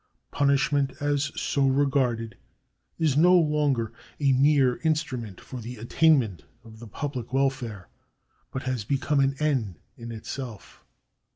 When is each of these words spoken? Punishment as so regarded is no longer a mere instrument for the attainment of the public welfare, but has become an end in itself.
Punishment 0.31 0.93
as 0.99 1.25
so 1.39 1.67
regarded 1.67 2.35
is 2.97 3.15
no 3.15 3.35
longer 3.37 3.93
a 4.19 4.31
mere 4.31 4.77
instrument 4.77 5.39
for 5.39 5.61
the 5.61 5.75
attainment 5.75 6.43
of 6.63 6.79
the 6.79 6.87
public 6.87 7.31
welfare, 7.31 7.87
but 8.51 8.63
has 8.63 8.83
become 8.83 9.19
an 9.19 9.35
end 9.39 9.77
in 9.97 10.11
itself. 10.11 10.83